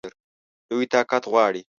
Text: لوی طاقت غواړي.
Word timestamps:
لوی 0.69 0.85
طاقت 0.93 1.23
غواړي. 1.31 1.61